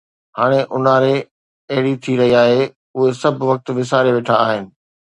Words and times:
هاڻي 0.37 0.59
اونهاري 0.73 1.15
اهڙي 1.71 1.93
ئي 2.05 2.13
رهي 2.21 2.33
آهي، 2.43 2.63
اهي 2.97 3.07
سڀ 3.21 3.35
وقت 3.49 3.65
وساري 3.77 4.11
ويٺا 4.15 4.35
آهن 4.47 4.63